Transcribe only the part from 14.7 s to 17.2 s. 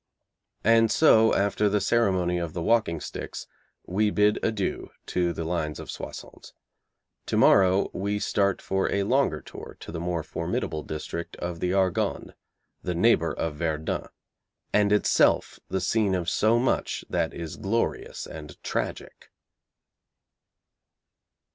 and itself the scene of so much